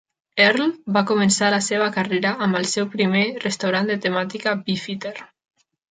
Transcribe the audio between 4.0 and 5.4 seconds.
temàtica Beefeater.